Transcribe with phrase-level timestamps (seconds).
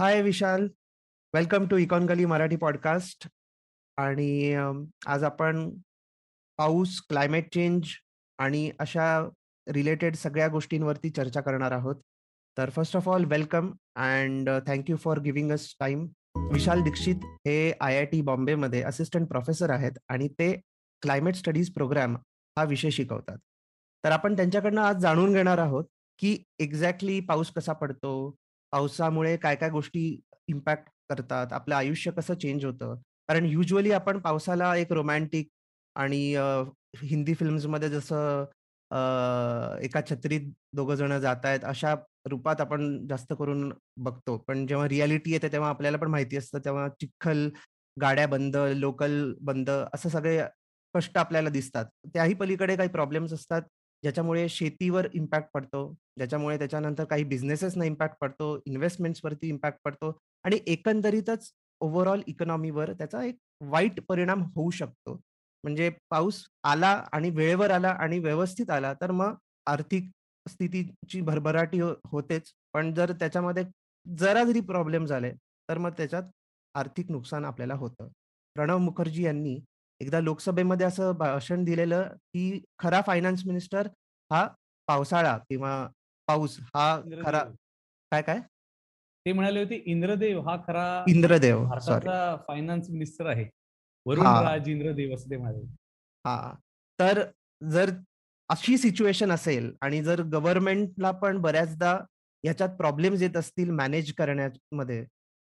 [0.00, 0.68] Hi Vishal.
[1.34, 3.28] Welcome to econ Gully Marathi podcast
[3.96, 4.54] आणि
[5.06, 5.70] आज आपण
[6.58, 7.86] पाऊस, क्लायमेट चेंज
[8.38, 9.28] आणि अशा
[9.68, 11.96] रिलेटेड सगळ्या गोष्टींवरती चर्चा करणार आहोत.
[12.58, 16.06] तर first of all welcome and thank you for giving us time
[16.52, 20.60] Vishal Dixit हे आय-आय-टी बॉम्बेमध्ये असिस्टंट प्रोफेसर आहेत आणि ते
[21.02, 22.16] क्लायमेट स्टडीज प्रोग्राम
[22.58, 23.38] हा विषय शिकवतात.
[24.04, 25.84] तर आपण त्यांच्याकडनं आज जाणून घेणार आहोत,
[26.18, 28.34] की एक्झॅक्टली पाऊस कसा पडतो?
[28.74, 30.04] पावसामुळे काय-काय गोष्टी
[30.48, 31.52] इम्पॅक्ट करतात?
[31.52, 32.94] आपलं आयुष्य कसं चेंज होतं?
[33.28, 35.48] कारण युजली आपण पावसाला एक रोमॅन्टिक
[35.96, 36.20] आणि
[37.02, 38.44] हिंदी फिल्म्समध्ये जसं
[39.82, 41.94] एका छत्रीत दोघं जण जातायत अशा
[42.30, 44.36] रूपात आपण जास्त करून बघतो.
[44.48, 47.48] पण जेव्हा रियालिटी येते तेव्हा आपल्याला पण माहिती असतं तेव्हा चिखल,
[47.96, 50.40] गाड्या बंद, लोकल बंद असं सगळे
[50.94, 51.86] कष्ट आपल्याला दिसतात.
[52.14, 53.62] त्याही पलीकडे काही प्रॉब्लेम्स असतात
[54.04, 55.94] ज्याच्यामुळे शेतीवर इम्पॅक्ट पडतो.
[56.16, 63.36] ज्याच्यामुळे त्याच्यानंतर काही बिझनेसेसना इम्पॅक्ट पडतो, इन्व्हेस्टमेंट्सवरती इम्पॅक्ट पडतो आणि एकंदरीतच ओव्हरऑल इकॉनॉमीवर त्याचा एक
[63.60, 65.20] वाईट परिणाम होऊ शकतो.
[65.64, 69.34] म्हणजे पाऊस आला आणि वेळेवर आला आणि व्यवस्थित आला, तर मग
[69.66, 70.10] आर्थिक
[70.48, 72.52] स्थितीची भरभराटी हो होतेच.
[72.74, 73.64] पण जर त्याच्यामध्ये
[74.06, 75.32] जरा जरी प्रॉब्लेम झाले,
[75.68, 76.22] तर मग त्याच्यात
[76.74, 78.08] आर्थिक नुकसान आपल्याला होतं.
[78.56, 79.58] प्रणव मुखर्जी यांनी
[80.04, 83.86] एकदा लोकसभेमध्ये असं भाषण दिलेलं, की खरा फायनान्स मिनिस्टर
[84.32, 84.48] हा
[84.88, 85.88] पावसाळा किंवा
[86.28, 87.42] पाऊस हा खरा.
[88.12, 88.40] काय, काय?
[89.26, 91.64] ते म्हणाले होते, "इंद्रदेव हा खरा इंद्रदेव.
[91.64, 93.44] भारताचा फायनान्स मिनिस्टर आहे.
[94.06, 94.26] वरुण.
[94.26, 95.64] राज इंद्रदेव" असं ते म्हणाले.
[96.24, 96.54] हां.
[97.00, 97.22] तर
[97.62, 97.90] जर
[98.48, 101.92] अशी सिच्युएशन असेल आणि जर गव्हर्नमेंटला पण बऱ्याचदा
[102.44, 105.04] ह्याच्यात प्रॉब्लेम्स येत असतील मॅनेज करण्यामध्ये,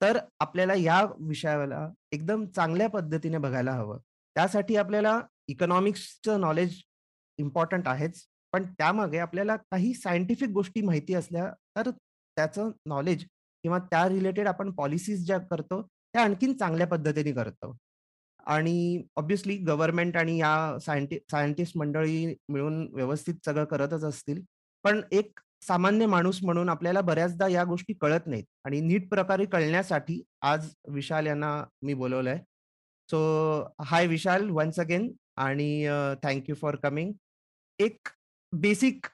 [0.03, 3.98] तर आपल्याला या विषयाला एकदम चांगल्या पद्धतीने बघायला हवं.
[4.37, 6.81] त्यासाठी आपल्याला इकॉनॉमिक्सचं नॉलेज
[7.39, 8.25] इम्पॉर्टंट आहेच.
[8.53, 13.25] पण त्यामागे आपल्याला काही सायंटिफिक गोष्टी माहिती असल्या, तर त्याचं नॉलेज
[13.65, 17.77] किंवा त्या रिलेटेड आपण पॉलिसीज ज्या करतो, त्या आणखीन चांगल्या पद्धतीने करतो.
[18.47, 24.43] आणि ऑब्व्हियसली गव्हर्नमेंट आणि या सायंटि सायंटिस्ट मंडळी मिळून व्यवस्थित सगळं करतच असतील.
[24.84, 30.23] पण एक सामान्य माणूस म्हणून आपल्याला बऱ्याचदा या गोष्टी कळत नाहीत आणि नीट प्रकारे कळण्यासाठी
[30.43, 32.39] आज विशाल यांना मी बोलवलंय
[33.09, 33.19] so
[33.87, 37.12] hi Vishal once again आणि thank you thank you for coming.
[37.78, 38.09] एक
[38.53, 39.06] बेसिक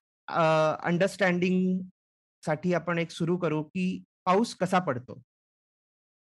[0.88, 5.20] अंडरस्टँडिंगसाठी आपण एक सुरू करू, की पाऊस कसा पडतो?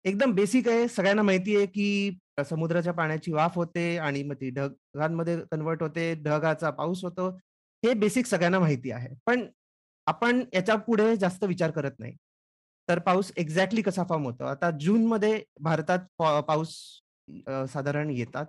[0.06, 0.88] एकदम बेसिक आहे.
[0.88, 2.18] सगळ्यांना माहिती आहे, की
[2.50, 6.14] समुद्राच्या पाण्याची वाफ होते आणि मग ती ढगांमध्ये कन्व्हर्ट होते.
[6.24, 7.30] ढगाचा पाऊस होतो.
[7.84, 9.10] हे बेसिक सगळ्यांना माहिती आहे.
[9.26, 9.46] पण
[10.08, 12.14] आपण याच्यापुढे जास्त विचार करत नाही.
[12.88, 14.44] तर पाऊस एक्झॅक्टली कसा फॉर्म होतो?
[14.46, 16.78] आता जूनमध्ये भारतात पाऊस
[17.74, 18.46] साधारण येतात.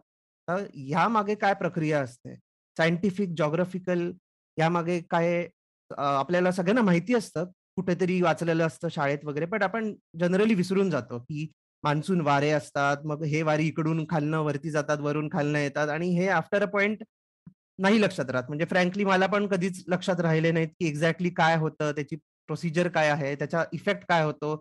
[0.49, 2.35] तर ह्या मागे काय प्रक्रिया असते?
[2.77, 4.11] सायंटिफिक, जॉग्राफिकल
[4.57, 5.47] यामागे काय
[5.91, 7.45] आपल्याला सगळ्यांना माहिती असतं.
[7.77, 9.47] कुठेतरी वाचलेलं असतं शाळेत वगैरे.
[9.47, 11.47] पण आपण जनरली विसरून जातो, की
[11.85, 13.05] मान्सून वारे असतात.
[13.05, 17.03] मग हे वारे इकडून खालनं वरती जातात, वरून खालनं येतात आणि हे आफ्टर अ पॉइंट
[17.79, 18.45] नाही लक्षात राहत.
[18.49, 23.09] म्हणजे फ्रँकली मला पण कधीच लक्षात राहिले नाहीत, की एक्झॅक्टली काय होतं, त्याची प्रोसिजर काय
[23.11, 24.55] आहे, त्याचा इफेक्ट काय होतो.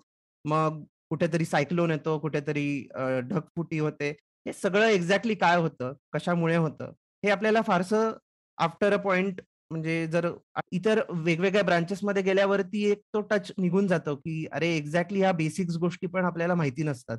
[0.46, 2.88] मग कुठेतरी सायक्लोन येतो, कुठेतरी
[3.30, 4.10] ढगफुटी होते.
[4.46, 6.92] हे सगळं एक्झॅक्टली काय होतं, कशामुळे होतं,
[7.24, 8.12] हे आपल्याला फारसं
[8.58, 9.42] आफ्टर अ पॉइंट
[9.72, 10.30] म्हणजे जर
[10.72, 16.08] इतर वेगवेगळ्या ब्रांचेसमध्ये गेल्यावरती एक तो टच निघून जातो, की अरे एक्झॅक्टली ह्या बेसिक्स गोष्टी
[16.08, 17.18] पण आपल्याला माहिती नसतात.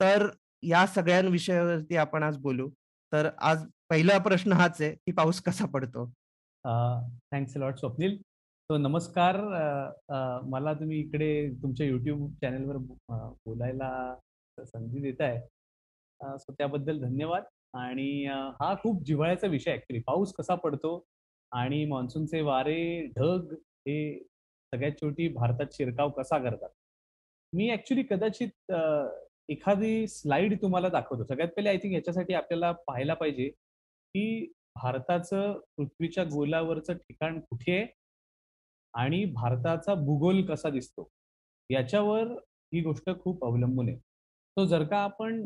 [0.00, 0.28] तर
[0.62, 2.68] या सगळ्या विषयावरती आपण आज बोलू.
[3.12, 6.06] तर आज पहिला प्रश्न हाच आहे, की पाऊस कसा पडतो?
[7.32, 8.16] Thanks lot Swapnil.
[8.72, 9.36] तो नमस्कार.
[10.50, 11.26] मला तुम्ही इकडे
[11.62, 13.90] तुमच्या युट्यूब चॅनलवर बोलायला
[14.58, 15.30] संधी देताय.
[15.30, 17.42] आहे सो त्याबद्दल धन्यवाद.
[17.74, 18.24] आणि
[18.60, 20.94] हा खूप जिव्हाळ्याचा विषय ऍक्च्युली पाऊस कसा पडतो
[21.52, 23.52] आणि मान्सूनचे वारे, ढग
[23.86, 24.18] हे
[24.72, 26.70] सगळ्यात शेवटी भारतात शिरकाव कसा करतात.
[27.52, 28.72] मी ॲक्चुअली कदाचित
[29.50, 31.24] एखादी स्लाईड तुम्हाला दाखवतो.
[31.24, 37.86] सगळ्यात पहिले आय थिंक याच्यासाठी आपल्याला पाहायला पाहिजे, की भारताचं पृथ्वीच्या गोलावरचं ठिकाण कुठे आहे?
[38.94, 41.08] आणि भारताचा भूगोल कसा दिसतो?
[41.70, 42.32] याच्यावर
[42.72, 43.96] ही गोष्ट खूप अवलंबून आहे.
[44.56, 45.40] तो जर का आपण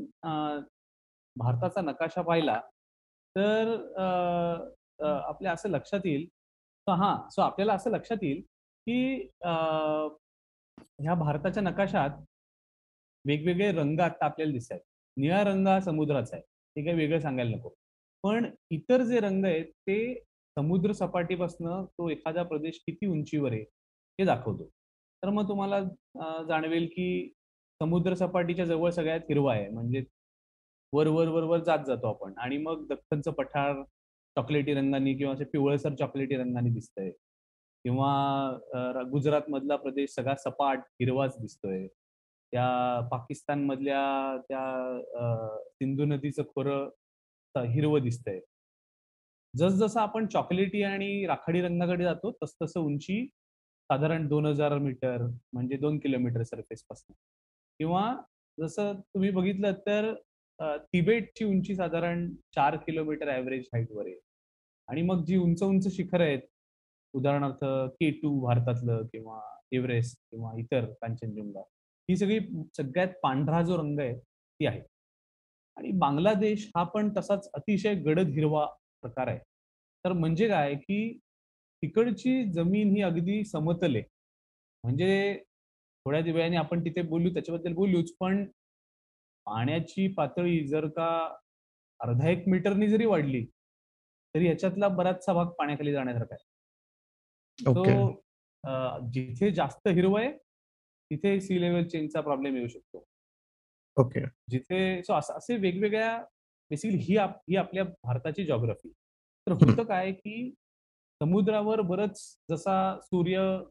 [1.37, 2.61] भारताचा नकाशा पाहिला,
[3.37, 3.75] तर
[5.01, 6.27] आपल्या असं लक्षात येईल
[6.87, 8.41] तर हां, सो आपल्याला असं लक्षात येईल,
[8.87, 9.51] की अ,
[11.01, 12.11] ह्या भारताच्या नकाशात
[13.25, 14.81] वेगवेगळे रंग आता आपल्याला दिसतायत.
[15.17, 16.43] निळा रंग हा समुद्राचा आहे.
[16.77, 17.71] ते काही वेगळं सांगायला नको.
[18.25, 19.99] पण इतर जे रंग आहेत ते
[20.57, 23.63] समुद्र सपाटीपासनं तो एखादा प्रदेश किती उंचीवर आहे,
[24.19, 24.65] हे दाखवतो.
[25.23, 25.81] तर मग तुम्हाला
[26.49, 27.33] जाणवेल की
[27.81, 29.69] समुद्र सपाटीच्या जवळ सगळ्यात हिरवा आहे.
[29.71, 30.05] म्हणजे
[30.93, 33.83] वर, वर, वर, वर जात जातो आपण आणि मग दख्खनचं पठार
[34.37, 38.13] चॉकलेटी रंगांनी किंवा असे पिवळसर चॉकलेटी रंगाने दिसतंय किंवा
[38.75, 41.87] गुजरात गुजरातमधला प्रदेश सगळा सपाट हिरवाच दिसतोय.
[42.53, 44.03] त्या पाकिस्तानमधल्या
[44.49, 44.65] त्या
[45.73, 48.41] सिंधू नदीचं खोरं हिरवं दिसतंय.
[49.57, 53.27] जसजसं आपण चॉकलेटी आणि राखाडी रंगाकडे जातो, तसतसं उंची
[53.91, 55.23] साधारण दोन हजार मीटर
[55.53, 57.15] म्हणजे दोन किलोमीटर सरफेसपासून
[57.81, 58.15] किंवा
[58.59, 60.13] जसं तुम्ही बघितलं तर
[60.93, 64.19] तिबेटची उंची साधारण चार किलोमीटर एव्हरेज हाईटवर आहे.
[64.89, 66.41] आणि मग जी उंच-उंच शिखर आहेत,
[67.15, 67.65] उदाहरणार्थ
[68.01, 69.41] के टू भारतातलं किंवा
[69.73, 71.61] एव्हरेस्ट किंवा इतर कांचनजंगा,
[72.09, 72.39] ही सगळी
[72.77, 74.81] सगळ्यात पांढरा जो रंग आहे, ती आहे.
[75.77, 78.67] आणि बांगलादेश हा पण तसाच अतिशय गडद हिरवा
[79.07, 79.39] प्रकार आहे.
[80.05, 81.19] तर म्हणजे काय, की
[81.83, 84.03] तिकडची जमीन ही अगदी समतल आहे.
[84.85, 85.43] म्हणजे
[86.07, 88.45] थोड्या वेळाने आपण तिथे बोलू, त्याच्याबद्दल बोलूच, पण
[89.47, 91.09] पाण्याची पातळी जर का
[92.01, 93.45] अर्धा 1 मीटरनी जरी वाढली,
[94.35, 96.45] तरी ह्याच्यातला बराचसा भाग पाण्याखाली जाण्यासारखा आहे.
[97.59, 100.33] तो जिथे जास्त हिरवं आहे,
[101.11, 103.05] तिथे सी लेव्हल चेंजचा प्रॉब्लेम येऊ शकतो.
[103.97, 104.25] ओके.
[104.51, 106.25] जिथे सो असे वेगवेगळ्या
[106.71, 108.89] बेसिकली ही आप ही आपल्या भारताची जिओग्राफी.
[109.49, 109.53] तर.
[109.53, 110.55] होतं काय, की
[111.23, 113.63] समुद्रावर बरंच जसा सूर्य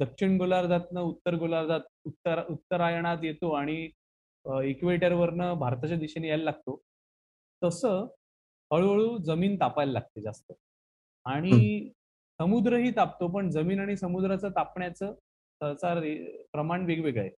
[0.00, 3.88] दक्षिण गोलार्धातनं उत्तर गोलार्धात उत्तर उत्तरायणात येतो आणि
[4.64, 6.80] इक्वेटरवरनं भारताच्या दिशेने यायला लागतो.
[7.64, 8.06] तसं
[8.72, 10.52] हळू-हळू जमीन तापायला लागते जास्त.
[11.24, 11.90] आणि
[12.38, 15.14] समुद्रही तापतो, पण जमीन आणि समुद्राचं तापण्याचं
[15.60, 16.00] सहसा
[16.52, 17.30] प्रमाण वेगवेगळं आहे.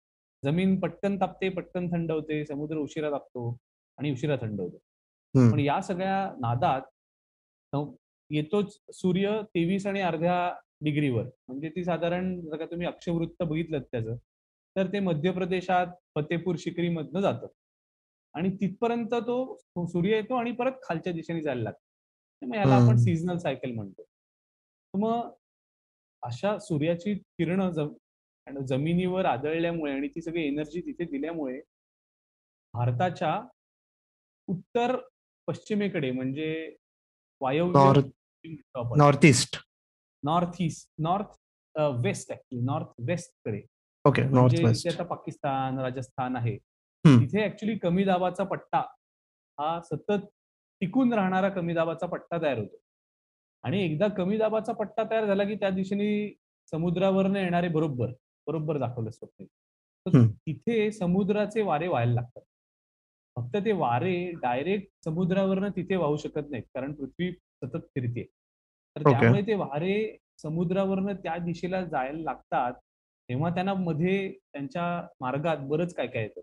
[0.44, 2.47] जमीन पटकन तापते, पटकन थंड होते.
[2.47, 3.56] समुद्र उशिरा तापतो
[3.98, 4.76] आणि उशिरा थंड होतो.
[5.52, 5.58] पण.
[5.60, 6.82] या सगळ्या नादात
[8.31, 10.37] येतोच सूर्य 23 आणि अर्ध्या
[10.81, 11.25] डिग्रीवर.
[11.48, 14.16] म्हणजे ती साधारण जर का तुम्ही अक्षवृत्त बघितलत त्याचं,
[14.76, 17.46] तर ते मध्य प्रदेशात फतेपूर शिकरीमधनं जातं.
[18.34, 19.56] आणि तिथपर्यंत तो
[19.87, 22.46] सूर्य येतो आणि परत खालच्या दिशेने जायला लागतो.
[22.46, 22.96] मग ह्याला आपण.
[22.96, 24.04] सीझनल सायकल म्हणतो.
[24.94, 25.31] मग
[26.22, 27.70] अशा सूर्याची किरणं
[28.66, 31.60] जमिनीवर आदळल्यामुळे आणि ती सगळी एनर्जी तिथे दिल्यामुळे
[32.75, 33.40] भारताच्या
[34.46, 34.96] उत्तर
[35.46, 36.76] पश्चिमेकडे म्हणजे
[37.40, 37.72] वायव्य
[38.96, 39.56] north east.
[40.25, 41.37] North east, north
[41.81, 42.87] west actually north.
[44.06, 44.22] Okay.
[44.22, 44.88] म्हणजे वेस्ट.
[44.88, 46.56] आता पाकिस्तान, राजस्थान आहे.
[47.20, 48.78] तिथे ॲक्चुअली कमी दाबाचा पट्टा
[49.60, 50.26] हा सतत
[50.81, 52.76] टिकून राहणारा कमी दाबाचा पट्टा तयार होतो.
[53.62, 56.34] आणि एकदा कमी दाबाचा पट्टा तयार झाला, की त्या दिशेने
[56.70, 58.10] समुद्रावरनं येणारे बरोबर,
[58.46, 59.10] बरोबर दाखवलं.
[59.10, 60.28] तर हं.
[60.28, 62.43] तिथे समुद्राचे वारे वाहायला लागतात.
[63.36, 64.12] फक्त ते वारे
[64.42, 66.64] डायरेक्ट समुद्रावरनं तिथे वाहू शकत नाहीत.
[66.74, 68.22] कारण पृथ्वी सतत फिरते.
[68.96, 69.02] तर.
[69.04, 69.96] त्यामुळे ते वारे
[70.38, 72.72] समुद्रावरनं त्या दिशेला जायला लागतात,
[73.28, 74.16] तेव्हा त्यांना मध्ये
[74.52, 74.84] त्यांच्या
[75.20, 76.40] मार्गात बरंच काय-काय येतं.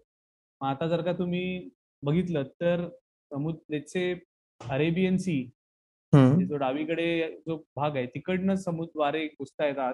[0.61, 1.69] मग आता जर का तुम्ही
[2.03, 2.87] बघितलत तर
[3.31, 4.11] समुद्राचे
[4.61, 5.37] अरेबियन सी.
[6.41, 7.07] जो डावीकडे
[7.47, 9.93] जो भाग आहे, तिकडनं समुद्र वारे घुसता येतात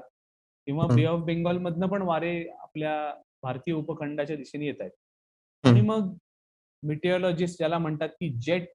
[0.68, 1.06] किंवा बे.
[1.06, 2.94] ऑफ बेंगॉलमधनं पण वारे आपल्या
[3.44, 4.92] भारतीय उपखंडाच्या दिशेने येतायत.
[5.64, 5.86] आणि हं.
[5.86, 6.14] मग
[6.84, 8.70] मेटिओरॉलॉजिस्ट ज्याला म्हणतात, की जेट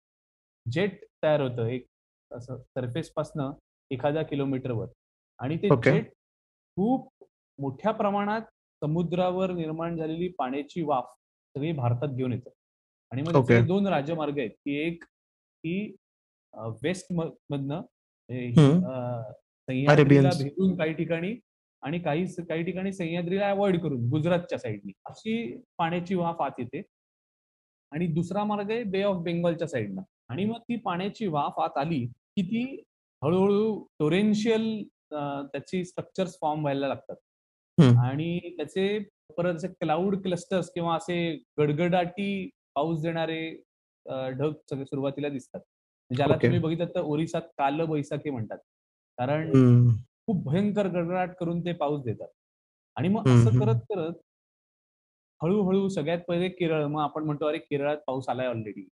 [0.67, 1.87] जेट तयार होतं एक
[2.31, 3.53] असं सरफेसपासनं
[3.91, 4.87] एखाद्या किलोमीटरवर
[5.41, 5.91] आणि ते ओके.
[5.91, 6.11] जेट
[6.77, 7.09] खूप
[7.59, 8.43] मोठ्या प्रमाणात
[8.83, 11.05] समुद्रावर निर्माण झालेली पाण्याची वाफ
[11.55, 12.51] सगळी भारतात घेऊन येतं.
[13.13, 13.33] आणि मग.
[13.33, 15.95] त्याचे 2 राजमार्ग आहेत, की एक की
[16.83, 17.83] वेस्ट मधनं
[19.69, 20.31] सह्याद्रीला.
[20.35, 21.35] भेटून काही ठिकाणी
[21.83, 25.35] आणि काही काही ठिकाणी सह्याद्रीला अव्हॉइड करून गुजरातच्या साइडनी अशी
[25.79, 26.83] पाण्याची वाफ आत येते.
[27.95, 30.03] आणि दुसरा मार्ग आहे बे ऑफ बेंगॉलच्या साइडनं.
[30.29, 32.63] आणि मग ती पाण्याची वाफ आत आली, की ती
[33.23, 34.65] हळू-हळू टोरेन्शियल
[35.13, 37.17] त्याची स्ट्रक्चर्स फॉर्म व्हायला लागतात.
[37.99, 38.99] आणि त्याचे
[39.37, 41.17] परत असे क्लाउड क्लस्टर्स किंवा असे
[41.59, 43.41] गडगडाटी पाऊस देणारे
[44.31, 45.61] ढग सगळे सुरुवातीला दिसतात.
[46.11, 46.37] ज्याला ओके.
[46.37, 48.59] तुम्ही बघितलात तर ओरिसात काल बैसाखी म्हणतात.
[49.19, 49.55] कारण.
[50.27, 52.29] खूप भयंकर गडगडाट करून ते पाऊस देतात.
[52.97, 53.59] आणि मग असं हं.
[53.59, 54.13] करत-करत
[55.45, 56.85] हळू-हळू सगळ्यात पहिले केरळ.
[56.87, 58.89] मग आपण म्हणतो, "अरे, केरळात पाऊस आलाय ऑलरेडी."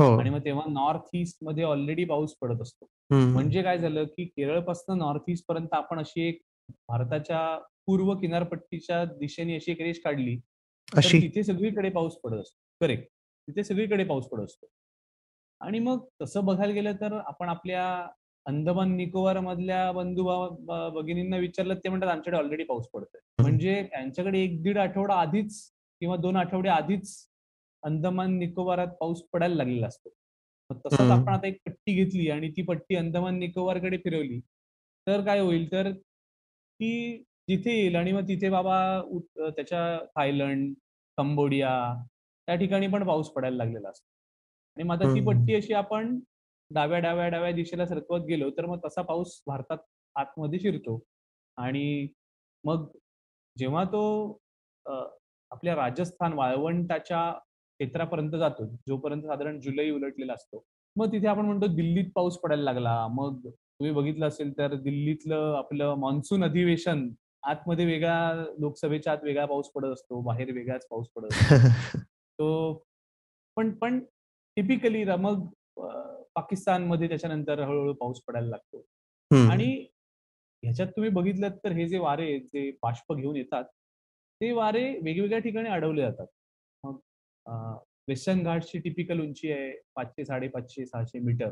[0.00, 0.36] आणि हो.
[0.36, 2.86] मग तेव्हा नॉर्थ ईस्टमध्ये ऑलरेडी पाऊस पडत असतो.
[3.10, 6.40] म्हणजे काय झालं, की केरळपासून नॉर्थ ईस्टपर्यंत आपण अशी एक
[6.88, 10.40] भारताच्या पूर्व किनारपट्टीच्या दिशेने अशी एक रेष काढली,
[10.94, 11.20] अशी?
[11.22, 12.86] तिथे सगळीकडे पाऊस पडत असतो.
[12.86, 13.04] करेक्ट.
[13.48, 14.66] तिथे सगळीकडे पाऊस पडत असतो.
[15.60, 18.06] आणि मग तसं बघायला गेलं तर आपण आपल्या
[18.46, 24.40] अंदमान निकोबारमधल्या बंधू भाव भ भगिनींना विचारलं, ते म्हणतात, "आमच्याकडे ऑलरेडी पाऊस पडतोय." म्हणजे त्यांच्याकडे
[24.40, 27.14] 1-1.5 आठवडा आधीच किंवा 2 आठवडे आधीच
[27.82, 30.10] अंदमान निकोबारात पाऊस पडायला लागलेला असतो.
[30.70, 31.28] मग तसंच आपण.
[31.28, 34.40] आता एक पट्टी घेतली आणि ती पट्टी अंदमान निकोबारकडे फिरवली,
[35.06, 35.70] तर काय होईल?
[35.72, 37.16] तर ती
[37.48, 38.78] जिथे येईल आणि मग तिथे बाबा
[39.50, 40.74] त्याच्या थायलंड,
[41.18, 41.70] कंबोडिया
[42.48, 44.06] त्या ठिकाणी पण पाऊस पडायला लागलेला असतो.
[44.76, 45.20] आणि मग आता ती.
[45.26, 46.18] पट्टी अशी आपण
[46.70, 49.78] डाव्या, डाव्या, डाव्या दिशेला सरकवत गेलो, तर मग तसा पाऊस भारतात
[50.16, 50.98] आतमध्ये शिरतो.
[51.58, 52.08] आणि
[52.64, 52.86] मग
[53.56, 54.02] जेव्हा तो
[55.50, 58.64] आपल्या राजस्थान वाळवंटाच्या क्षेत्रापर्यंत जातो.
[58.88, 60.64] जोपर्यंत साधारण जुलै उलटलेला असतो.
[60.96, 63.06] मग तिथे आपण म्हणतो दिल्लीत पाऊस पडायला लागला.
[63.08, 67.08] मग तुम्ही बघितलं असेल तर दिल्लीतलं आपलं मान्सून अधिवेशन
[67.42, 70.20] आतमध्ये वेगळा लोकसभेच्या आत वेगळा पाऊस पडत असतो.
[70.20, 71.38] बाहेर वेगळाच पाऊस पडत असतो.
[72.38, 72.82] तो
[73.56, 74.00] पण पण
[74.56, 75.46] टिपिकली मग
[76.34, 78.84] पाकिस्तानमध्ये त्याच्यानंतर हळूहळू पाऊस पडायला लागतो.
[79.50, 79.86] आणि
[80.62, 83.64] ह्याच्यात तुम्ही बघितलं तर हे जे वारे जे बाष्प घेऊन येतात
[84.40, 86.26] ते वारे वेगवेगळ्या ठिकाणी अडवले जातात.
[86.84, 86.98] मग
[88.08, 91.50] वेस्टर्न घाटची टिपिकल उंची आहे पाचशे साडेपाचशे सहाशे मीटर.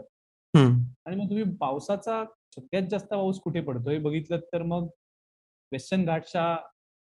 [1.07, 2.25] आणि मग तुम्ही पावसाचा
[2.55, 4.87] सगळ्यात जास्त पाऊस कुठे पडतो हे बघितलं तर मग
[5.73, 6.55] वेस्टर्न घाटच्या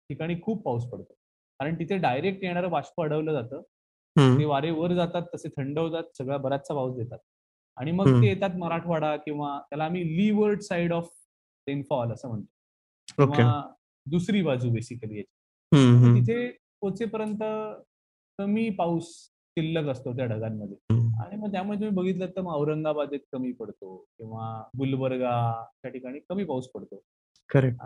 [0.09, 1.13] ठिकाणी खूप पाऊस पडतो.
[1.59, 3.61] कारण तिथे डायरेक्ट येणारं बाष्प अडवलं जातं.
[4.37, 7.19] ते वारे वर जातात तसे थंड होतात सगळा बराचसा पाऊस देतात.
[7.77, 11.09] आणि मग ते येतात मराठवाडा किंवा त्याला आम्ही लीवर्ड साइड ऑफ
[11.67, 12.47] रेनफॉल असं म्हणतो.
[13.17, 13.61] किंवा
[14.05, 15.23] दुसरी बाजू बेसिकली
[15.73, 16.47] तिथे
[16.81, 17.43] पोचेपर्यंत
[18.39, 19.07] कमी पाऊस
[19.57, 20.75] शिल्लक असतो त्या ढगांमध्ये.
[21.23, 26.43] आणि मग त्यामुळे तुम्ही बघितलं तर मग औरंगाबादेत कमी पडतो किंवा गुलबर्गा त्या ठिकाणी कमी
[26.43, 27.01] पाऊस पडतो.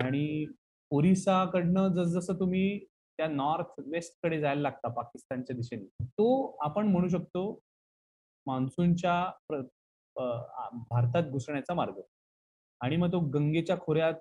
[0.04, 0.46] आणि
[0.92, 2.80] ओरिसाकडनं जसजसं तुम्ही
[3.20, 6.28] त्या नॉर्थ वेस्टकडे जायला लागता पाकिस्तानच्या दिशेने तो
[6.66, 7.44] आपण म्हणू शकतो
[8.46, 9.24] मान्सूनच्या
[10.90, 12.00] भारतात घुसण्याचा मार्ग.
[12.82, 14.14] आणि मग तो गंगेच्या खोऱ्यात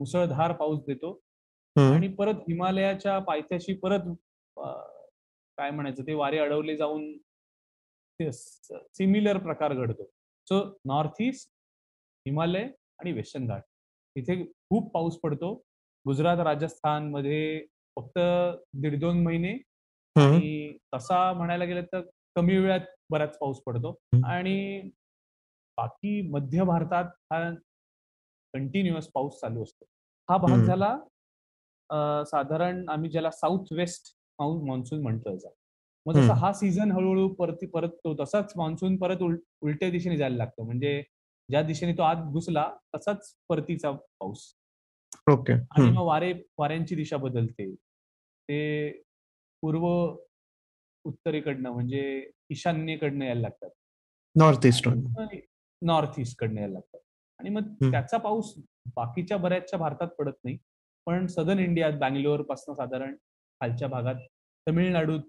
[0.00, 1.18] मुसळधार पाऊस देतो.
[1.78, 4.08] आणि परत हिमालयाच्या पायथ्याशी परत
[5.58, 7.12] काय म्हणायचं ते वारे अडवले जाऊन
[8.20, 10.04] सिमिलर प्रकार घडतो.
[10.46, 11.48] सो नॉर्थ ईस्ट
[12.26, 12.68] हिमालय
[13.00, 13.62] आणि वेस्टर्न घाट.
[14.16, 15.52] इथे खूप पाऊस पडतो.
[16.06, 17.64] गुजरात राजस्थानमध्ये
[17.96, 18.18] फक्त
[18.80, 19.52] दीड दोन महिने
[20.16, 22.00] आणि तसा म्हणायला गेलं तर
[22.36, 23.94] कमी वेळात बराच पाऊस पडतो.
[24.26, 24.80] आणि
[25.78, 27.48] बाकी मध्य भारतात हा
[28.54, 29.84] कंटिन्युअस पाऊस चालू असतो.
[30.28, 30.96] हा भाग झाला
[31.90, 35.36] साधारण आम्ही ज्याला साऊथ वेस्ट मान्सून म्हणतोय
[36.06, 40.62] मग जसा हा सीझन हळूहळू परत परततो तसाच मान्सून परत उलट्या दिशेने जायला लागतो.
[40.64, 41.02] म्हणजे
[41.48, 44.44] ज्या दिशेने तो आत घुसला तसाच परतीचा पाऊस.
[45.30, 45.52] ओके.
[45.52, 47.70] आणि मग वारे वाऱ्यांची दिशा बदलते.
[47.74, 48.90] ते
[49.62, 49.86] पूर्व
[51.04, 53.70] उत्तरेकडनं म्हणजे ईशान्येकडनं यायला लागतात.
[54.36, 54.88] नॉर्थ ईस्ट
[55.82, 57.00] नॉर्थ ईस्ट कडनं यायला लागतात.
[57.40, 58.54] आणि मग त्याचा पाऊस
[58.96, 60.56] बाकीच्या बऱ्याचशा भारतात पडत नाही.
[61.06, 63.14] पण सदर्न इंडियात बँगलोरपासून साधारण
[63.60, 64.14] खालच्या भागात
[64.66, 65.20] तमिळनाडूत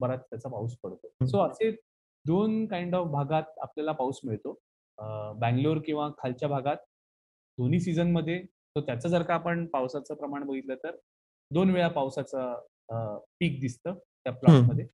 [0.00, 1.26] बराच त्याचा पाऊस पडतो.
[1.26, 1.70] सो असे
[2.24, 4.58] दोन काइंड ऑफ भागात आपल्याला पाऊस मिळतो.
[5.40, 6.76] बँगलोर किंवा खालच्या भागात
[7.58, 8.42] दोन्ही सीझनमध्ये
[8.76, 10.96] तो त्याचं जर का आपण पावसाचं प्रमाण बघितलं तर
[11.50, 14.86] दोन वेळा पावसाचं पीक दिसतं त्या प्लॉटमध्ये.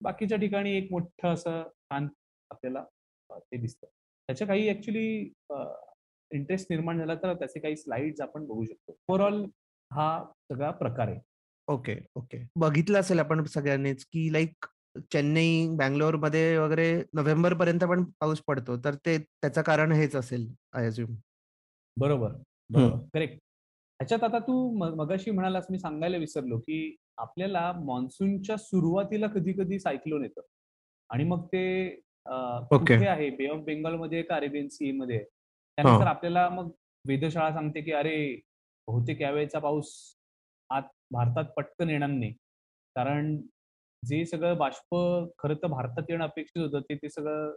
[0.00, 2.08] बाकीच्या ठिकाणी एक मोठं असं छान
[2.50, 2.84] आपल्याला
[3.30, 3.86] ते दिसतं.
[4.28, 5.32] त्याच्या काही ऍक्च्युली
[6.30, 8.96] इंटरेस्ट निर्माण झाला तर त्याचे काही स्लाइड्स आपण बघू शकतो.
[9.08, 9.44] ओव्हरऑल
[9.92, 11.20] हा सगळा प्रकार आहे.
[11.68, 12.38] Okay okay.
[12.56, 14.66] बघितलं असेल आपण सगळ्यांनीच की लाईक
[15.12, 18.76] चेन्नई बँगलोरमध्ये वगैरे नोव्हेंबर पर्यंत पण पाऊस पडतो.
[18.76, 21.14] तर ते त्याचं कारण हेच असेल आय अज्युम
[21.96, 22.32] बरोबर
[22.70, 22.96] बरोबर.
[23.14, 24.54] करेक्ट ह्याच्यात आता तू
[24.96, 30.40] मगाशी म्हणालास मी सांगायला विसरलो की आपल्याला मान्सूनच्या सुरुवातीला कधी कधी सायक्लोन येतं.
[31.10, 31.88] आणि मग ते
[32.26, 33.28] कुठे आहे?
[33.30, 36.70] बे ऑफ बेंगॉलमध्ये का अरेबियन सी मध्ये त्यानंतर आपल्याला मग
[37.04, 38.16] वेधशाळा सांगते की अरे
[38.88, 39.90] बहुतेक यावेळेचा पाऊस
[40.70, 42.32] आत भारतात पटकन येणार नाही.
[42.96, 43.36] कारण
[44.02, 44.94] जे सगळं बाष्प
[45.38, 47.52] खरं तर भारतात येणं अपेक्षित होतं ते ते सगळं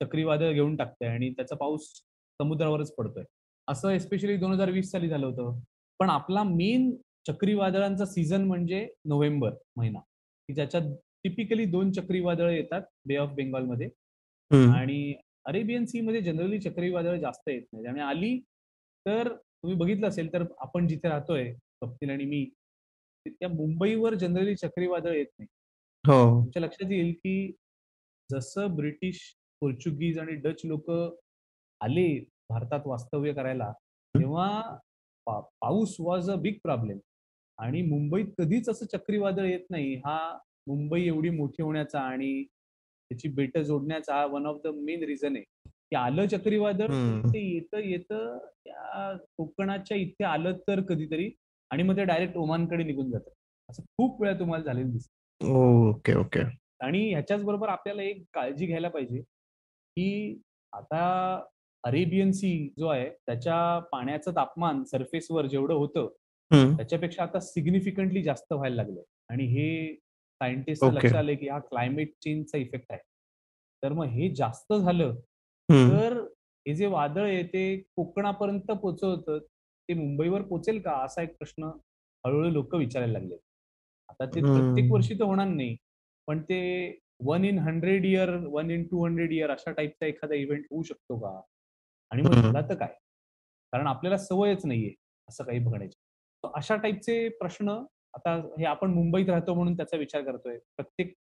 [0.00, 1.88] चक्रीवादळ घेऊन टाकतंय आणि त्याचा पाऊस
[2.40, 3.24] समुद्रावरच पडतोय.
[3.68, 5.60] असं एस्पेशली दोन हजार वीस साली झालं होतं.
[6.00, 6.94] पण आपला मेन
[7.26, 9.98] चक्रीवादळांचा सीझन म्हणजे नोव्हेंबर महिना.
[10.48, 10.82] की ज्याच्यात
[11.24, 13.88] टिपिकली दोन चक्रीवादळ येतात बे ऑफ बेंगॉलमध्ये
[14.70, 15.14] आणि
[15.46, 18.38] अरेबियन सी मध्ये जनरली चक्रीवादळ जास्त येत नाही आणि आली
[19.06, 19.32] तर
[19.64, 21.44] तुम्ही बघितलं असेल तर आपण जिथे राहतोय
[21.80, 22.44] कप्तील आणि मी
[23.26, 25.46] त्या मुंबईवर जनरली चक्रीवादळ येत नाही.
[26.04, 26.40] हो.
[26.40, 27.52] तुमच्या लक्षात येईल की
[28.30, 29.20] जसं ब्रिटिश
[29.62, 30.90] पोर्चुगीज आणि डच लोक
[31.80, 32.06] आले
[32.50, 33.70] भारतात वास्तव्य करायला
[34.14, 34.60] तेव्हा
[35.26, 36.98] पाऊस वॉज अ बिग प्रॉब्लेम
[37.58, 39.94] आणि मुंबईत कधीच असं चक्रीवादळ येत नाही.
[39.96, 45.36] हा मुंबई एवढी मोठी होण्याचा आणि त्याची बेट जोडण्याचा हा one of the main reason
[45.36, 45.44] आहे.
[45.94, 46.86] की आलं चक्रीवादळ
[47.24, 51.30] ते येतं येतं त्या कोकणाच्या इथे आलं तर कधीतरी
[51.70, 53.30] आणि मग ते डायरेक्ट ओमानकडे निघून जातं.
[53.68, 55.44] असं खूप वेळा तुम्हाला झालेलं दिसत.
[55.44, 56.40] Okay okay.
[56.80, 60.40] आणि ह्याच्याच बरोबर आपल्याला एक काळजी घ्यायला पाहिजे की
[60.72, 61.04] आता
[61.84, 66.08] अरेबियन सी जो आहे त्याच्या पाण्याचं तापमान सरफेसवर जेवढं होतं
[66.76, 72.58] त्याच्यापेक्षा आता सिग्निफिकंटली जास्त व्हायला लागलं आणि हे सायंटिस्ट लक्षात आले की हा क्लायमेट चेंजचा
[72.58, 73.00] इफेक्ट आहे.
[73.82, 75.14] तर मग हे जास्त झालं
[75.68, 76.18] तर
[76.66, 77.64] हे जे वादळ आहे ते
[77.96, 79.30] कोकणापर्यंत पोचवत
[79.88, 81.70] ते मुंबईवर पोचेल का असा एक प्रश्न
[82.24, 83.36] हळूहळू लोक विचारायला लागले
[84.08, 84.90] आता ते प्रत्येक.
[84.92, 85.76] वर्षी तर होणार नाही.
[86.28, 86.58] पण ते
[87.22, 91.40] 1 इन 100 इयर, 1 इन 200 इयर अशा टाइपचा एखादा इव्हेंट होऊ शकतो का?
[92.12, 92.34] आणि मग.
[92.42, 92.94] झाला तर काय?
[93.72, 94.92] कारण आपल्याला सवयच नाहीये
[95.28, 95.96] असं काही बघण्याची.
[96.44, 97.78] तर अशा टाइपचे प्रश्न
[98.14, 100.58] आता हे आपण मुंबईत राहतो म्हणून त्याचा विचार करतोय.
[100.76, 101.14] प्रत्येक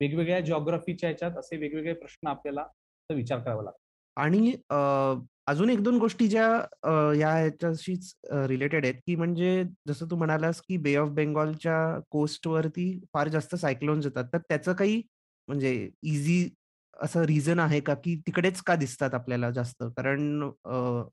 [0.00, 2.66] वेगवेगळ्या जिओग्राफीच्या ह्याच्यात असे वेगवेगळे प्रश्न आपल्याला
[3.10, 3.79] विचार करावा लागतो.
[4.16, 4.52] आणि
[5.46, 6.46] अजून 1-2 गोष्टी ज्या
[7.16, 8.12] या ह्याच्याशीच
[8.48, 11.78] रिलेटेड आहेत, की म्हणजे जसं तू म्हणालास, की बे ऑफ बेंगॉलच्या
[12.10, 14.24] कोस्टवरती फार जास्त सायक्लोन्स येतात.
[14.32, 15.02] तर त्याचं काही
[15.48, 15.72] म्हणजे
[16.04, 16.48] ईझी
[16.96, 19.82] असं रिझन आहे का, की तिकडेच का दिसतात आपल्याला जास्त?
[19.96, 20.42] कारण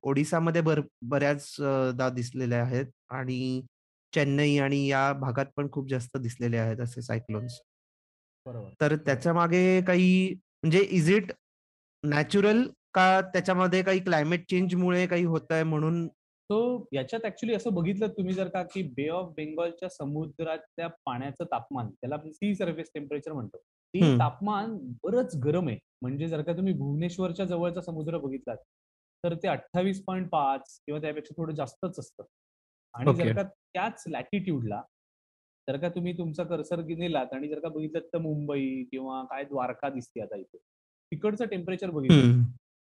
[0.04, 3.62] ओडिसामध्ये बर बऱ्याचदा दिसलेले आहेत आणि
[4.14, 7.60] चेन्नई आणि या भागात पण खूप जास्त दिसलेले आहेत असे सायक्लोन्स.
[8.46, 9.04] बरोबर, तर बरोबर.
[9.06, 11.32] त्याच्यामागे काही म्हणजे इज इट
[12.04, 12.64] नॅचरल
[12.98, 16.08] का त्याच्यामध्ये काही क्लायमेट चेंजमुळे काही होतंय म्हणून
[16.50, 21.90] सो याच्यात ॲक्चुअली असं बघितलं तुम्ही जर का, की बे ऑफ बेंगॉलच्या समुद्रातल्या पाण्याचं तापमान,
[21.90, 23.58] त्याला आपण सी सर्फेस टेम्परेचर म्हणतो.
[23.58, 24.20] ते.
[24.20, 25.78] तापमान बरंच गरम आहे.
[26.02, 28.58] म्हणजे जर का तुम्ही भुवनेश्वरच्या जवळचा समुद्र बघितलात,
[29.24, 32.24] तर ते 28.5 किंवा त्यापेक्षा थोडं जास्तच असतं.
[32.94, 33.34] आणि जर.
[33.34, 34.82] का त्याच लॅटिट्यूडला
[35.68, 39.90] जर का तुम्ही तुमचा कर्सर नेलात आणि जर का बघितलत तर मुंबई किंवा काय द्वारका
[39.90, 40.58] दिसते आता इथे.
[41.12, 42.44] तिकडचं टेम्परेचर बघितलं.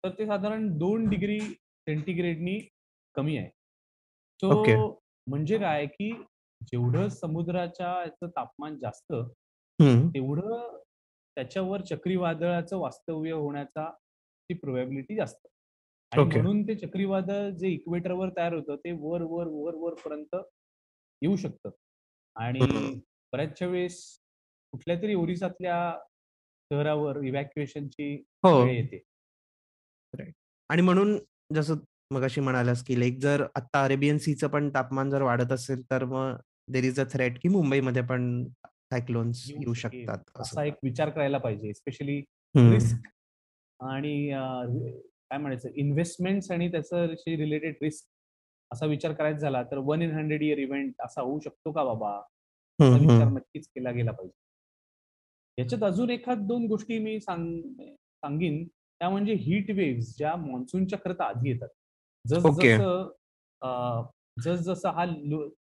[0.04, 2.60] तर ते साधारण 2 डिग्री सेंटिग्रेडनी
[3.16, 3.48] कमी आहे.
[4.48, 4.75] ओके.
[4.75, 4.89] सो
[5.27, 6.12] म्हणजे काय, की
[6.62, 9.13] जेवढं समुद्राच्या याचं तापमान जास्त.
[10.13, 10.77] तेवढं
[11.38, 13.89] त्याच्यावर चक्रीवादळाचं वास्तव्य होण्याचा
[14.50, 15.48] ती प्रोबॅबिलिटी जास्त.
[16.12, 16.39] आणि ओके.
[16.39, 20.36] म्हणून ते चक्रीवादळ जे इक्वेटरवर तयार होतं, ते वर, वर, वर, वरपर्यंत
[21.22, 21.70] येऊ शकतं.
[22.36, 23.00] आणि
[23.34, 24.00] बऱ्याचशा वेळेस
[24.74, 25.77] कुठल्यातरी ओरिसातल्या
[26.72, 28.66] शहरावर इव्हॅक्युएशनची वेळ हो.
[28.68, 29.01] येते.
[30.70, 31.18] आणि म्हणून
[31.54, 31.76] जसं
[32.12, 36.36] मगाशी म्हणालास, की लाइक जर आता अरेबियन सीचं पण तापमान जर वाढत असेल, तर मग
[36.72, 40.62] देअर इस अ थ्रेट, की मुंबईमध्ये पण सायक्लोन्स येऊ शकतात असं.
[40.62, 41.74] एक विचार करायला पाहिजे.
[41.74, 42.20] स्पेशली.
[42.55, 43.08] रिस्क
[43.79, 44.29] आणि
[45.29, 48.05] काय म्हणायचं इन्व्हेस्टमेंट्स आणि त्याच्याशी रिलेटेड रिस्क
[48.72, 52.18] असा विचार करायचा झाला, तर 1 इन 100 इयर इव्हेंट असा होऊ शकतो का बाबा?
[52.79, 53.27] असा विचार.
[53.27, 55.62] नक्कीच केला गेला पाहिजे.
[55.62, 58.68] याच्यात अजून एखाद 2 गोष्टी मी सांग सांगीन,
[59.01, 61.68] त्या म्हणजे हीट वेव्हज ज्या मान्सूनच्या खरं तर आधी येतात.
[62.46, 62.75] ओके.
[62.75, 64.03] जसं-जसं
[64.38, 65.05] जसं-जसं हा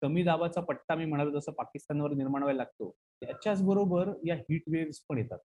[0.02, 2.90] कमी दाबाचा पट्टा मी म्हणालो तसं पाकिस्तानवर निर्माण व्हायला लागतो.
[3.22, 5.38] त्याच्याच बरोबर या हीट वेव्हज पण येतात.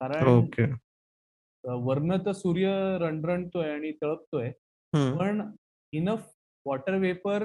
[0.00, 0.40] कारण
[1.64, 2.68] वरनं तर सूर्य
[3.00, 4.50] रणरणतोय आणि तळपतोय.
[4.92, 5.50] पण
[5.92, 6.28] इनफ
[6.66, 7.42] वॉटर वेपर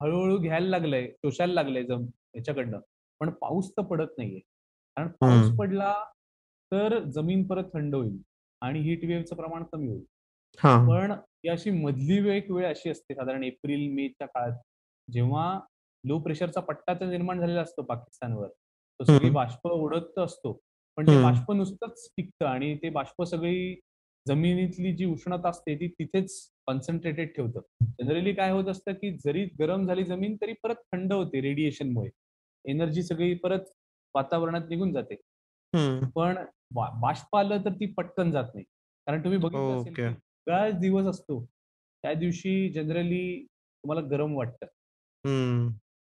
[0.00, 2.02] हळू-हळू घ्यायला लागलंय, शोषायला लागलंय जम
[2.34, 2.78] ह्याच्याकडनं.
[3.20, 4.40] पण पाऊस तर पडत नाहीये.
[4.96, 5.50] कारण पाऊस.
[5.58, 5.94] पडला,
[6.72, 8.16] तर जमीन परत थंड होईल
[8.60, 10.04] आणि हीट वेव्हचं प्रमाण कमी होईल.
[10.58, 10.88] हां.
[10.88, 14.58] पण ही अशी मधली वेळ एक वेळ अशी असते साधारण एप्रिल-मेच्या काळात,
[15.12, 15.60] जेव्हा
[16.04, 18.48] लो प्रेशरचा पट्टा तर निर्माण झालेला असतो पाकिस्तानवर.
[19.00, 19.30] तो सगळी.
[19.30, 20.60] बाष्प ओढत असतो.
[20.96, 21.22] पण ते.
[21.22, 23.80] बाष्प नुसतंच टिकतं आणि ते बाष्प सगळी
[24.28, 27.60] जमिनीतली जी उष्णता असते ती तिथेच कॉन्सन्ट्रेटेड ठेवतं.
[27.84, 32.10] जनरली काय होत असतं, की जरी गरम झाली जमीन तरी परत थंड होते रेडिएशनमुळे.
[32.64, 33.60] एनर्जी सगळी परत
[34.14, 35.16] वातावरणात निघून जाते.
[36.14, 36.38] पण
[36.74, 38.64] बाष्प आलं तर ती पटकन जात नाही.
[39.06, 41.44] कारण तुम्ही बघितलं असेल, उगाच दिवस असतो.
[42.04, 44.66] त्या दिवशी जनरली तुम्हाला गरम वाटतं.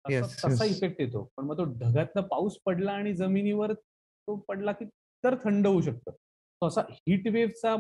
[0.05, 0.65] तसा.
[0.65, 1.29] इफेक्ट येतो.
[1.37, 4.85] पण मग तो ढगातनं पाऊस पडला आणि जमिनीवर तो पडला, की
[5.25, 6.11] तर थंड होऊ शकतं.
[6.11, 7.77] तो असा हीट वेव्हचा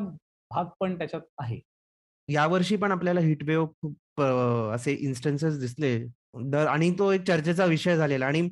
[0.51, 1.61] भाग पण त्याच्यात आहे.
[2.29, 4.23] यावर्षी पण आपल्याला हीट वेव्ह खूप
[4.75, 5.99] असे इन्स्टन्सेस दिसले.
[6.51, 8.49] दर आणि तो एक चर्चेचा विषय झालेला आणि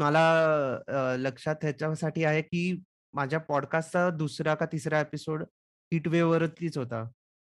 [0.00, 2.80] मला लक्षात ह्याच्यासाठी आहे, की
[3.14, 5.42] माझ्या पॉडकास्टचा दुसरा का तिसरा एपिसोड
[5.92, 7.04] हिटवेवरतीच होता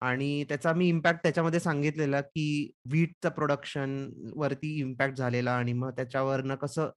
[0.03, 6.55] आणि त्याचा मी इम्पॅक्ट त्याच्यामध्ये सांगितलेला, की व्हीटचं प्रोडक्शन वरती इम्पॅक्ट झालेला आणि मग त्याच्यावरनं
[6.57, 6.91] कसं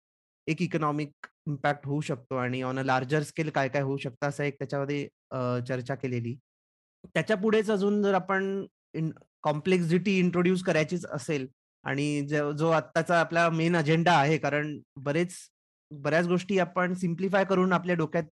[0.48, 4.56] एक इकॉनॉमिक इम्पॅक्ट होऊ शकतो आणि ऑन अ लार्जर स्केल काय-काय होऊ शकतं असं एक
[4.60, 5.08] त्याच्यामध्ये
[5.68, 6.36] चर्चा केलेली.
[7.06, 8.66] त्याच्या पुढेच अजून जर आपण
[9.44, 11.48] कॉम्प्लेक्सिटी इंट्रोड्यूस करायचीच असेल
[11.84, 12.22] आणि
[12.58, 15.36] जो आत्ताचा आपला मेन अजेंडा आहे, कारण बरेच
[15.92, 18.24] बऱ्याच गोष्टी आपण सिम्प्लिफाय करून आपल्या डोक्यात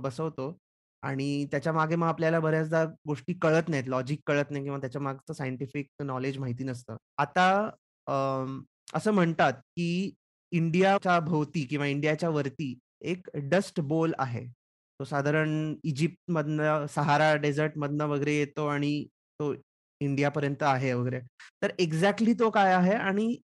[0.00, 0.56] बसवतो
[1.02, 5.86] आणि त्याच्यामागे मग आपल्याला बऱ्याचदा गोष्टी कळत नाहीत, लॉजिक कळत नाही किंवा त्याच्या मागचं सायंटिफिक
[6.04, 6.96] नॉलेज माहिती नसतं.
[7.18, 7.70] आता
[8.94, 10.12] असं म्हणतात, की
[10.52, 14.46] इंडियाच्या भोवती किंवा इंडियाच्या वरती एक डस्ट बोल आहे.
[15.00, 19.04] तो साधारण इजिप्तमधनं, सहारा डेझर्टमधनं वगैरे येतो आणि
[19.40, 19.52] तो
[20.00, 21.20] इंडियापर्यंत आहे वगैरे.
[21.62, 23.34] तर एक्झॅक्टली तो काय आहे आणि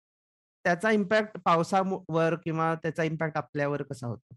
[0.65, 4.35] त्याचा इम्पॅक्ट पावसावर किंवा त्याचा इम्पॅक्ट आपल्यावर कसा होतो?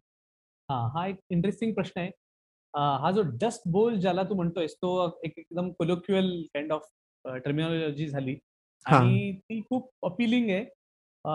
[0.68, 2.10] हां, हा एक इंटरेस्टिंग प्रश्न आहे.
[3.02, 6.88] हा जो डस्ट बोल ज्याला तू म्हणतोयस, तो एक एकदम कोलोक्युअल काइंड ऑफ
[7.44, 8.36] टर्मिनॉलॉजी झाली
[8.86, 9.32] आणि.
[9.32, 10.64] ती खूप अपीलिंग आहे.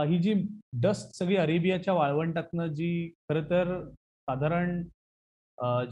[0.10, 0.34] ही जी
[0.82, 4.82] डस्ट सगळी अरेबियाच्या वाळवंटातनं जी खरं तर साधारण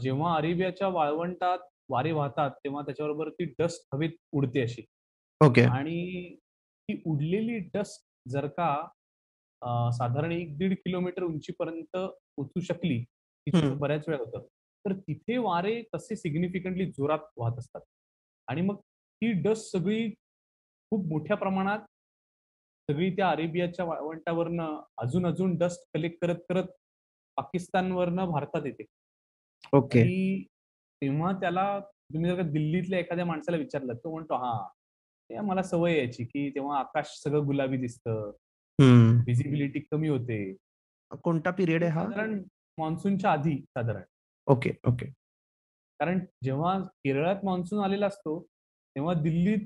[0.00, 1.58] जेव्हा अरेबियाच्या वाळवंटात
[1.90, 4.82] वारे वाहतात, तेव्हा त्याच्याबरोबर ती डस्ट हवेत उडते अशी.
[5.40, 5.62] ओके.
[5.62, 6.34] आणि
[6.88, 8.88] ती उडलेली डस्ट जर का
[9.92, 13.02] साधारण 1-1.5 किलोमीटर उंचीपर्यंत पोहोचू शकली,
[13.46, 13.78] तिथं.
[13.78, 14.46] बऱ्याच वेळा होतं.
[14.84, 17.80] तर तिथे वारे तसे सिग्निफिकंटली जोरात वाहत असतात.
[18.48, 20.10] आणि मग ती डस्ट सगळी
[20.92, 21.78] खूप मोठ्या प्रमाणात
[22.88, 26.64] सगळी त्या अरेबियाच्या वाळवंटावरनं अजून-अजून डस्ट कलेक्ट करत-करत
[27.36, 28.84] पाकिस्तानवरनं भारतात येते.
[29.72, 30.00] ओके.
[30.00, 30.44] आणि
[31.02, 34.68] तेव्हा त्याला तुम्ही जर का दिल्लीतल्या एखाद्या माणसाला विचारलं, तो म्हणतो, "हां,
[35.30, 38.32] ते मला सवय आहे याची, की तेव्हा आकाश सगळं गुलाबी दिसतं.
[38.80, 40.56] व्हिजिबिलिटी कमी होते."
[41.22, 42.04] कोणता पिरियड आहे हा?
[42.04, 42.42] साधारण
[42.78, 44.02] मान्सूनच्या आधी साधारण.
[44.46, 45.06] Okay, okay.
[46.00, 48.46] कारण जेव्हा केरळात मान्सून आलेला असतो,
[48.96, 49.58] तेव्हा दिल्लीत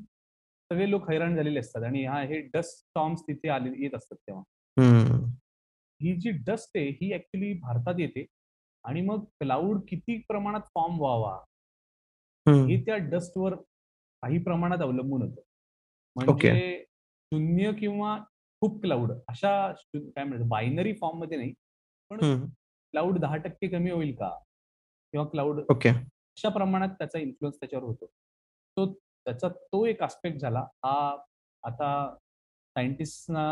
[0.72, 4.42] सगळे लोक हैराण झालेले असतात आणि हां, हे डस्ट स्टॉर्म्स तिथे आले येत असतात तेव्हा.
[4.79, 5.31] हं.
[6.20, 8.27] जी डस्ट आहे, ही ॲक्चुअली भारतात येते
[8.87, 11.35] आणि मग क्लाउड किती प्रमाणात फॉर्म व्हावा,
[12.46, 12.85] हे.
[12.85, 13.55] त्या डस्टवर
[14.22, 15.40] काही प्रमाणात अवलंबून होतं.
[16.16, 16.85] म्हणजे
[17.33, 18.18] 0 किंवा
[18.61, 21.53] खूप क्लाउड अशा काय म्हणतात बायनरी फॉर्ममध्ये नाही.
[22.11, 22.20] पण.
[22.92, 24.29] क्लाउड 10% कमी होईल का?
[25.12, 25.61] किंवा क्लाउड.
[25.88, 28.07] अशा प्रमाणात त्याचा इन्फ्लुअन्स त्याच्यावर होतो.
[28.77, 30.61] तो त्याचा तो एक आस्पेक्ट झाला.
[30.85, 31.22] हा
[31.62, 31.88] आता
[32.77, 33.44] सायंटिस्टना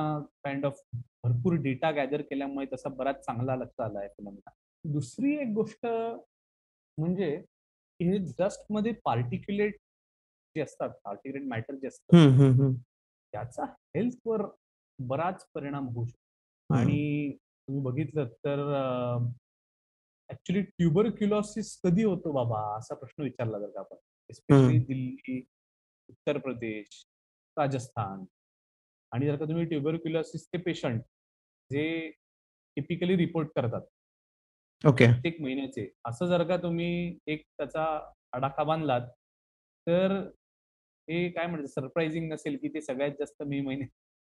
[0.44, 4.50] काइंड ऑफ भरपूर डेटा गॅदर केल्यामुळे तसा बराच चांगला लक्षात आला आहे फिनॉमिना.
[4.84, 5.86] दुसरी एक गोष्ट
[6.98, 7.36] म्हणजे
[8.00, 9.76] हे डस्टमध्ये पार्टिक्युलेट
[10.56, 12.72] जे असतात, पार्टिक्युलेट मॅटर जे असतं, हं.
[13.32, 14.42] त्याचा हेल्थवर
[14.98, 16.74] बराच परिणाम होऊ शकतो.
[16.74, 19.18] आणि तुम्ही बघितलंत तर अ,
[20.28, 22.78] ॲक्चुअली ट्युबरक्युलोसिस कधी होतो बाबा?
[22.78, 23.96] असा प्रश्न विचारला जर का आपण.
[24.30, 25.40] एस्पेशली दिल्ली,
[26.08, 27.04] उत्तर प्रदेश,
[27.58, 28.24] राजस्थान
[29.12, 31.02] आणि जर का तुम्ही ट्युबरक्युलोसिसचे पेशंट
[31.70, 32.10] जे
[32.76, 33.80] टिपिकली रिपोर्ट करतात.
[34.84, 35.06] ओके.
[35.06, 35.88] प्रत्येक महिन्याचे.
[36.06, 37.84] असं जर का तुम्ही एक त्याचा
[38.32, 39.06] आडाखा बांधलात,
[39.86, 40.12] तर
[41.08, 43.88] हे काय म्हणतात सरप्रायझिंग नसेल, की ते सगळ्यात जास्त मे महिन्यात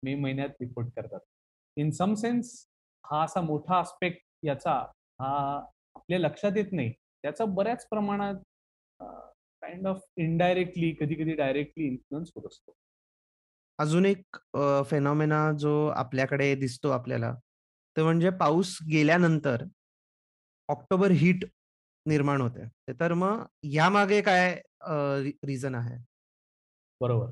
[0.03, 1.19] मे महिन्यात रिपोर्ट करतात.
[1.77, 2.51] इन सम सेन्स
[3.05, 4.71] हा असा मोठा आस्पेक्ट याचा
[5.19, 5.29] हा
[5.95, 6.91] आपल्या लक्षात येत नाही.
[7.23, 8.35] त्याचा बऱ्याच प्रमाणात
[9.63, 12.73] काइंड ऑफ इनडायरेक्टली कधी-कधी डायरेक्टली इन्फ्लुअन्स होत असतो.
[13.79, 14.37] अजून एक
[14.89, 17.33] फेनॉमेना जो आपल्याकडे दिसतो आपल्याला,
[17.95, 19.63] ते म्हणजे पाऊस गेल्यानंतर
[20.69, 21.45] ऑक्टोबर हीट
[22.05, 22.93] निर्माण होते.
[22.99, 24.61] तर मग यामागे काय
[25.43, 25.97] रिझन आहे?
[27.01, 27.27] बरोबर.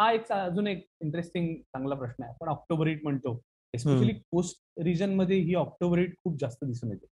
[0.00, 2.32] हा एक अजून एक इंटरेस्टिंग चांगला प्रश्न आहे.
[2.32, 3.40] आपण ऑक्टोबर हीट म्हणतो.
[3.74, 7.06] एस्पेशली कोस्ट रिजनमध्ये ही ऑक्टोबर हीट खूप जास्त दिसून येते.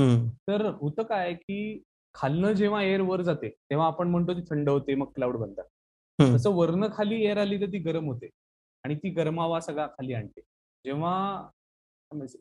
[0.00, 1.82] हं, तर होतं काय, की
[2.14, 5.64] खालनं जेव्हा एअर वर जाते, तेव्हा आपण म्हणतो ती थंड होते, मग क्लाउड बनतात.
[6.34, 8.28] तसं वरनं खाली एअर आली तर ती गरम होते
[8.84, 10.40] आणि ती गरमावा सगळा खाली आणते.
[10.84, 11.48] जेव्हा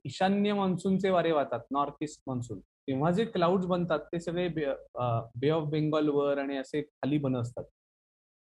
[0.05, 5.67] ईशान्य मान्सूनचे वारे वाहतात, नॉर्थ ईस्ट मान्सून, तेव्हा जे क्लाउड्स बनतात ते सगळे बे ऑफ
[5.69, 7.63] बेंगॉलवर आणि असे खाली बनत असतात.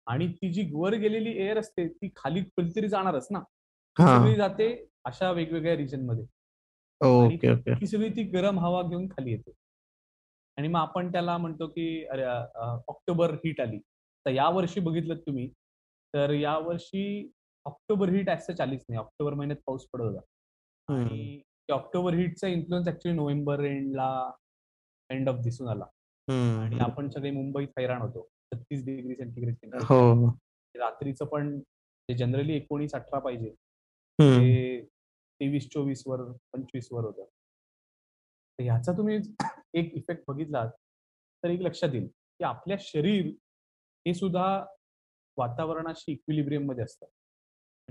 [0.06, 3.40] आणि ती जी वर गेलेली एअर असते, ती खाली कधीतरी जाणारच ना.
[3.96, 4.72] सगळी जाते
[5.04, 5.74] अशा वेगवेगळ्या
[7.04, 7.74] ओके, ओके.
[7.74, 9.52] ती सगळी ती गरम हवा घेऊन खाली येते.
[10.56, 12.24] आणि मग आपण त्याला म्हणतो, की अरे
[12.88, 13.78] ऑक्टोबर हीट आली.
[14.26, 15.48] तर यावर्षी बघितलत तुम्ही,
[16.14, 17.30] तर यावर्षी
[17.66, 18.98] ऑक्टोबर हीट ॲज सच आलीच नाही.
[19.00, 20.20] ऑक्टोबर महिन्यात पाऊस पडत होता.
[20.90, 21.40] हं, आणि
[21.72, 24.30] ऑक्टोबर हीटचा इन्फ्लुअन्स ॲक्चुअली नोव्हेंबर एंडला
[25.08, 25.84] काइंड ऑफ दिसून आला.
[26.62, 26.78] आणि.
[26.78, 28.28] आपण सगळे मुंबईत हैराण होतो.
[28.54, 29.54] 36 डिग्री सेंटिग्रेड.
[29.82, 30.30] हो.
[30.74, 33.48] रात्रीचं पण जे जनरली 19-18 पाहिजे,
[34.20, 34.80] हं, ते
[35.40, 37.24] 23-24 वर 25 वर होतं.
[38.58, 39.18] तर ह्याचा तुम्ही
[39.74, 40.70] एक इफेक्ट बघितलात,
[41.44, 43.26] तर एक लक्षात येईल, की आपल्या शरीर
[44.06, 44.66] हे सुद्धा
[45.36, 47.06] वातावरणाशी इक्विलिब्रियममध्ये असतं.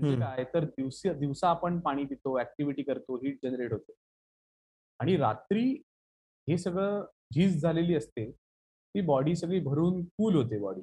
[0.00, 3.92] म्हणजे काय तर दिवस दिवसा आपण पाणी पितो, ॲक्टिव्हिटी करतो, हीट जनरेट होते.
[5.00, 5.70] आणि रात्री
[6.48, 8.30] हे सगळं झीज झालेली असते.
[8.94, 10.80] ती बॉडी सगळी भरून कूल होते बॉडी.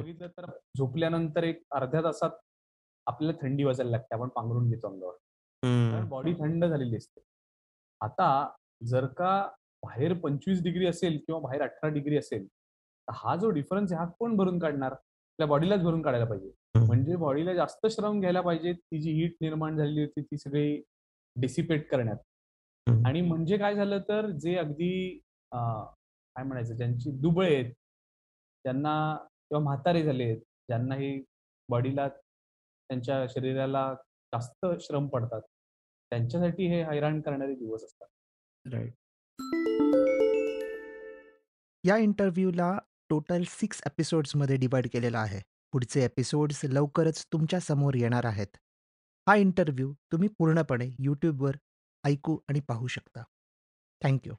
[0.00, 2.30] बघितलं तर झोपल्यानंतर एक अर्ध्या तासात
[3.06, 4.14] आपल्याला थंडी वाजायला लागते.
[4.14, 5.14] आपण पांघरून घेतो अंगावर.
[5.92, 7.20] कारण बॉडी थंड झालेली असते.
[8.00, 8.48] आता
[8.82, 9.48] जर का
[9.82, 14.10] बाहेर 25 डिग्री असेल किंवा बाहेर 18 डिग्री असेल, तर हा जो डिफरन्स आहे हा
[14.18, 14.94] कोण भरून काढणार?
[15.32, 16.50] आपल्या बॉडीलाच भरून काढायला पाहिजे.
[16.86, 20.82] म्हणजे बॉडीला जास्त श्रम घ्यायला पाहिजे, ती जी हीट निर्माण झालेली होती ती सगळी
[21.36, 22.16] डिसिपेट करण्यात.
[22.88, 25.18] हं, आणि म्हणजे काय झालं तर जे अगदी
[25.52, 27.70] काय म्हणायचं ज्यांची दुबळे आहेत,
[28.64, 31.24] ज्यांना किंवा म्हातारे झालेत, ज्यांना ही
[31.68, 33.94] बॉडीला त्यांच्या शरीराला
[34.34, 35.40] जास्त श्रम पडतात.
[36.10, 38.08] त्यांच्यासाठी हे हैराण करणारे दिवस असतात.
[38.72, 38.92] राइट.
[41.84, 42.78] या इंटरव्ह्यूला
[43.12, 45.40] टोटल सिक्स एपिसोड्समध्ये डिवाइड केलेलं आहे.
[45.72, 48.56] पुढचे एपिसोड्स लवकरच तुमच्यासमोर येणार आहेत.
[49.28, 51.56] हा इंटरव्ह्यू तुम्ही पूर्णपणे यूट्यूबवर
[52.04, 53.22] ऐकू आणि पाहू शकता.
[54.02, 54.34] Thank you.